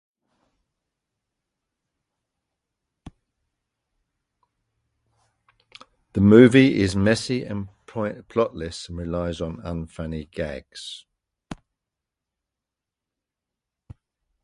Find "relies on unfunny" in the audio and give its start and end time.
8.97-10.25